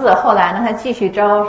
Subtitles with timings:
[0.00, 1.46] 子后来呢，他继续招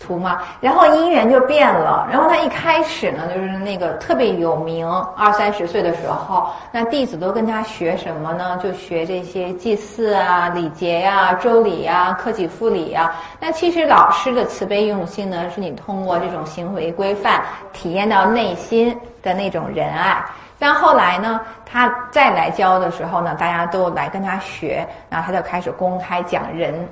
[0.00, 2.08] 徒嘛，然后姻缘就变了。
[2.10, 8.58] 然后他一开始呢，就是那个特别有名，二三十岁的时候，那弟子都跟他学什么呢？
[8.62, 13.12] 就学这些祭祀啊、礼节呀、周礼呀、克己复礼呀。
[13.38, 20.24] 那其实老师的慈悲用心呢，是你通过这种行为规范，体验到内心的那种仁爱。
[20.58, 26.86] 但后来呢，他再来教的时候呢，大家都来跟他学，然后他就开始公开讲仁。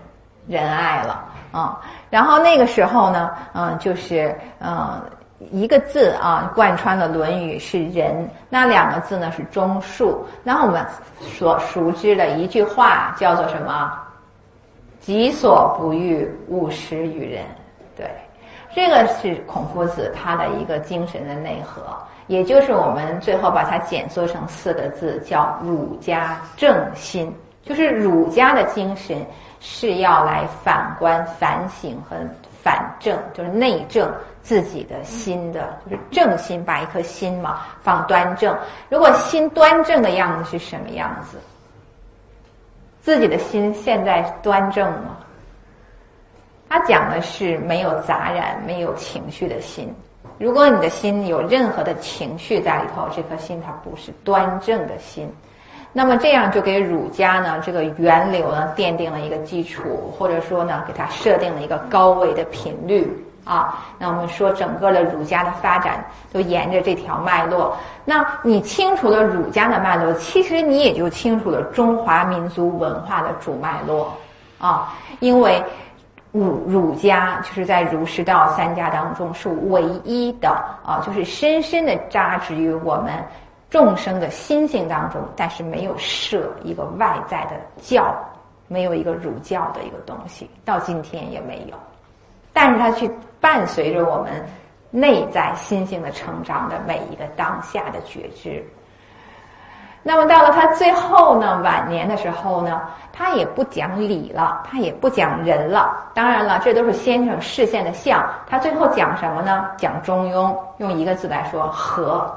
[0.48, 1.80] 仁爱了啊，
[2.10, 5.00] 然后那个时候呢，嗯，就是嗯，
[5.52, 10.16] 一个字啊，贯穿了《论语》是仁，那两个字呢是忠恕。
[10.42, 10.84] 那我们
[11.20, 13.92] 所熟知的一句话叫做什么？
[15.00, 17.44] 己所不欲，勿施于人。
[17.96, 18.10] 对，
[18.74, 21.82] 这个是孔夫子他的一个精神的内核，
[22.26, 27.34] 也就是我们最后把它简缩成四个字，叫儒家正心，
[27.68, 29.24] 就是儒家的精神。
[29.60, 32.16] 是要来反观、反省和
[32.62, 34.08] 反正，就是内正
[34.40, 38.56] 自己的心的，就是正心，把一颗心嘛放端正。
[38.88, 41.38] 如果心端正的样子是什么样子？
[43.00, 45.18] 自己的心现在端正吗？
[46.68, 49.92] 他讲的是没有杂染、没有情绪的心。
[50.38, 55.28] 如果你的心有任何的情绪在里头，这颗心它不是端正的心。
[55.92, 63.10] 那么这样就给儒家呢这个源流呢奠定了一个基础，或者说呢给它设定了一个高位的频率
[63.44, 63.82] 啊。
[63.98, 67.76] 那我们说整个的儒家的发展都沿着这条脉络。
[68.04, 74.14] 那你清楚了儒家的脉络，其实你也就清楚了中华民族文化的主脉络
[74.58, 74.94] 啊。
[75.20, 75.60] 因为
[76.32, 80.50] 儒儒家就是在儒释道三家当中是唯一的
[80.84, 83.12] 啊，就是深深的扎植于我们。
[83.70, 87.52] 众生的心性当中，但是没有设一个外在的
[87.82, 88.14] 教，
[88.66, 91.76] 没有一个儒教的一个东西，到今天也没有。
[92.52, 93.10] 但是它去
[93.40, 94.32] 伴随着我们
[94.90, 98.64] 内在心性的成长的每一个当下的觉知。
[100.02, 102.80] 那么到了他最后呢，晚年的时候呢，
[103.12, 105.94] 他也不讲理了，他也不讲人了。
[106.14, 108.24] 当然了，这都是先生视线的相。
[108.46, 109.68] 他最后讲什么呢？
[109.76, 112.34] 讲中庸，用一个字来说，和。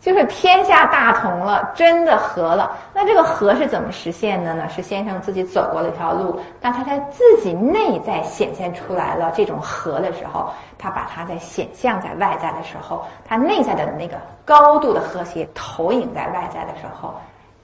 [0.00, 2.76] 就是天下大同了，真的和了。
[2.94, 4.68] 那这个和是怎么实现的呢？
[4.68, 17.12] 是先生自己走过了一条路，当他在自己内在显现出来了这种和的时候，他把它在显象在外在的时候，他内在的那个高度的和谐投影在外在的时候，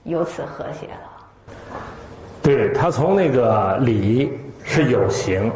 [0.02, 1.54] 由此和谐了。
[2.42, 5.50] 对他从那个理是有形，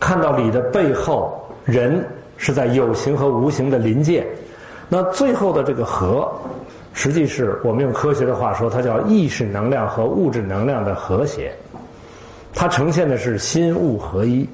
[0.00, 2.04] 看到理的背后，人
[2.36, 4.26] 是在有形和无形的临界。
[4.88, 6.30] 那最后的这个和，
[6.92, 11.52] 实际是我们用科学的话说，它叫意识能量和物质能量的和谐。
[12.54, 14.48] 它呈现的是心物合一，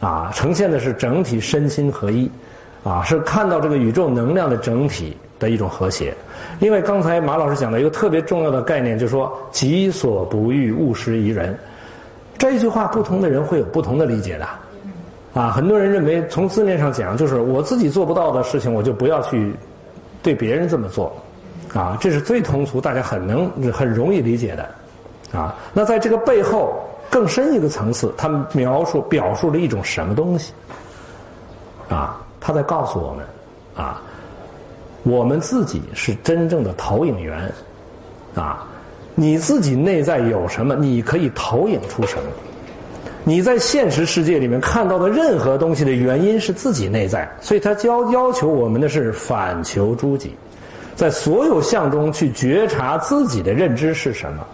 [0.00, 2.30] 啊，呈现的是整体身心合一，
[2.82, 6.14] 啊，是看到这个宇宙能量的整体的一种和谐。
[6.60, 11.54] 因为刚才马老师讲的一个特别重要的概念，就是说“己所不欲，勿施于人”。
[12.38, 14.48] 这一句话，不同的人会有不同的理解的。
[15.34, 19.52] 啊，很多人认为从字面上讲，就是我自己做不到的事情，我就不要去
[20.22, 21.12] 对别人这么做，
[21.74, 24.70] 啊，这是最通俗，大家很能很容易理解的，
[25.36, 26.72] 啊，那在这个背后
[27.10, 30.52] 更深一个层次，他们描述表述了一种什么东西？
[31.88, 33.26] 啊，他在告诉我们，
[33.74, 34.00] 啊，
[35.02, 37.52] 我们自己是真正的投影源，
[38.36, 38.64] 啊，
[39.16, 42.22] 你自己内在有什么，你可以投影出什么。
[43.26, 50.36] 你在现实世界里面看到的任何东西的原因是自己内在，所以他教要求我们的是反求诸己，
[50.94, 54.46] 在所有相中去觉察自己的认知是什么，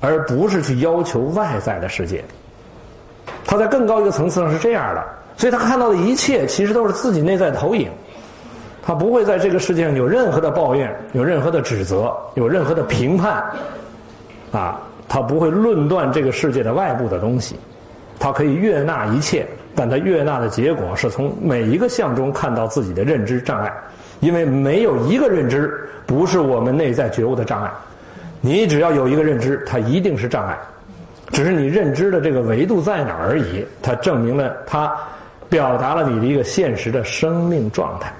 [0.00, 2.24] 而不是去要求外在的世界。
[3.44, 5.04] 他在更高一个层次上是这样的，
[5.36, 7.90] 所以他看到的一切其实都是自己内在投影，
[8.82, 13.44] 他不会在这个世界上有任何的抱怨，有任何的指责，有任何的评判，
[14.50, 14.80] 啊。
[15.12, 17.56] 他不会论断这个世界的外部的东西，
[18.16, 23.72] 他可以悦纳一切，但他悦纳的结果是从每一个相中看到自己的认知障碍，
[24.20, 25.76] 因为没有一个认知
[26.06, 27.68] 不是我们内在觉悟的障碍，
[28.40, 30.56] 你只要有一个认知，它一定是障碍，
[31.32, 33.66] 只是你认知的这个维度在哪而已。
[33.82, 34.96] 它证明了，它
[35.48, 38.12] 表达了你的一个现实的生命状态。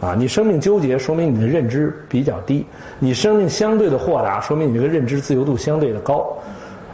[0.00, 2.64] 啊，你生命纠结，说明你的认知比较低；
[2.98, 6.36] 你生命相对的豁达，说明你这个认知自由度相对的高。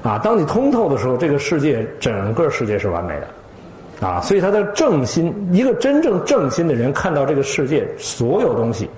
[0.03, 4.07] 啊，当你通透的时候，这个世界整个世界是完美的。
[4.07, 8.89] 啊，所以他的正心，一个真正正心的人看到这个世界所有东西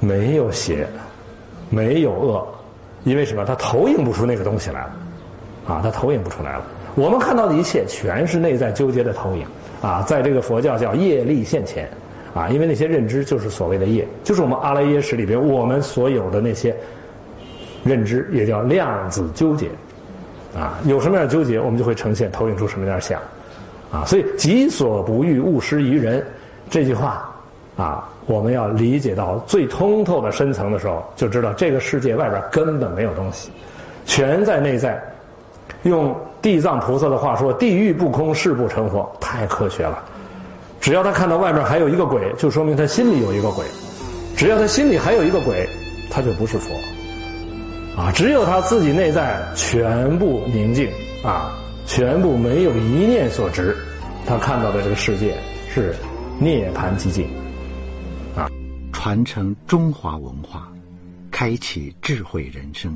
[0.00, 0.86] 没有邪，
[1.70, 2.46] 没有恶，
[3.04, 3.44] 因为什么？
[3.44, 4.90] 他投影不出那个东西来了。
[5.66, 6.64] 啊，他投影不出来了。
[6.94, 9.46] 我们看到的一切全是内在纠结的投影
[9.82, 11.88] 啊，在这个佛教叫业力现前
[12.34, 16.74] 啊，因为那些认知就是所谓的业，就是我们阿赖耶识里边我们所有的那些
[17.84, 19.68] 认知，也叫量子纠结
[20.52, 20.78] 啊。
[20.84, 23.20] 有什么样的纠结，我们就会呈现投影出什么样的相
[23.92, 24.04] 啊。
[24.04, 26.26] 所以“己所不欲，勿施于人”
[26.68, 27.32] 这句话
[27.76, 33.50] 啊，我们要理解到最通透的深层的时候，就知道这个世界外边根本没有东西，
[34.04, 35.00] 全在内在。
[35.84, 40.02] 用地藏菩萨的话说：“地狱不空，誓不成佛。”太科学了。
[40.84, 43.64] 只要他看到外面还有一个鬼，就说明他心里有一个鬼；
[44.36, 45.66] 只要他心里还有一个鬼，
[46.10, 46.74] 他就不是佛。
[47.96, 50.86] 啊，只有他自己内在全部宁静
[51.22, 53.74] 啊，全部没有一念所执，
[54.26, 55.34] 他看到的这个世界
[55.72, 55.96] 是
[56.38, 57.26] 涅槃寂静。
[58.36, 58.46] 啊，
[58.92, 60.68] 传承中华文化，
[61.30, 62.94] 开启智慧人生。